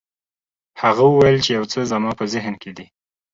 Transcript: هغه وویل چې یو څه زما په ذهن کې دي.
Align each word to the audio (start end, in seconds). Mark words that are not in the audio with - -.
هغه 0.81 1.03
وویل 1.07 1.37
چې 1.45 1.51
یو 1.57 1.65
څه 1.71 1.79
زما 1.91 2.11
په 2.19 2.25
ذهن 2.33 2.53
کې 2.61 2.71
دي. 2.77 2.85